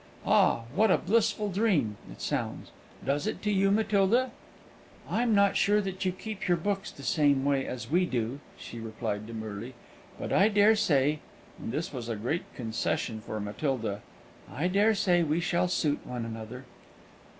Ah, 0.25 0.63
what 0.73 0.89
a 0.89 0.97
blissful 0.97 1.51
dream 1.51 1.95
it 2.11 2.23
sounds! 2.23 2.71
Does 3.05 3.27
it 3.27 3.39
to 3.43 3.51
you, 3.51 3.69
Matilda?" 3.69 4.31
"I'm 5.07 5.35
not 5.35 5.55
sure 5.55 5.79
that 5.79 6.05
you 6.05 6.11
keep 6.11 6.47
your 6.47 6.57
books 6.57 6.89
the 6.89 7.03
same 7.03 7.45
way 7.45 7.67
as 7.67 7.91
we 7.91 8.07
do," 8.07 8.39
she 8.57 8.79
replied 8.79 9.27
demurely; 9.27 9.75
"but 10.19 10.33
I 10.33 10.49
dare 10.49 10.75
say" 10.75 11.19
(and 11.59 11.71
this 11.71 11.93
was 11.93 12.09
a 12.09 12.15
great 12.15 12.51
concession 12.55 13.21
for 13.21 13.39
Matilda) 13.39 14.01
"I 14.51 14.67
dare 14.67 14.95
say 14.95 15.21
we 15.21 15.39
shall 15.39 15.67
suit 15.67 15.99
one 16.03 16.25
another." 16.25 16.65